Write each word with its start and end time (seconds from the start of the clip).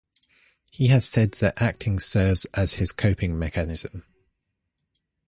He 0.71 0.87
has 0.87 1.07
said 1.07 1.33
that 1.33 1.61
acting 1.61 1.99
serves 1.99 2.45
as 2.55 2.73
his 2.73 2.91
coping 2.91 3.37
mechanism. 3.37 4.03